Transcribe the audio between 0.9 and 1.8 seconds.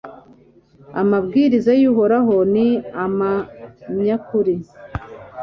amabwiriza